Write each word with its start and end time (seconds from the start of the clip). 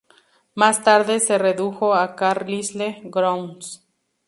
Más 0.55 0.83
tarde 0.83 1.19
se 1.19 1.37
redujo 1.37 1.93
a 1.93 2.15
Carlisle 2.15 3.01
Grounds. 3.03 3.85